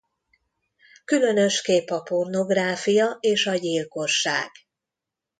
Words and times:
Különösképp 1.05 1.87
a 1.89 2.01
pornográfia 2.01 3.17
és 3.19 3.45
a 3.45 3.55
gyilkosság. 3.55 4.49